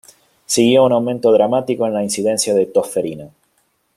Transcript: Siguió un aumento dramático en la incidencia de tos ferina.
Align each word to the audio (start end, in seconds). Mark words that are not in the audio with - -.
Siguió 0.47 0.83
un 0.83 0.93
aumento 0.93 1.31
dramático 1.31 1.85
en 1.85 1.93
la 1.93 2.01
incidencia 2.01 2.55
de 2.55 2.65
tos 2.65 2.89
ferina. 2.89 3.29